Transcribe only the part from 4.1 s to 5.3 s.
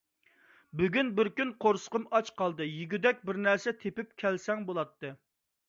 كەلسەڭ بولاتتى.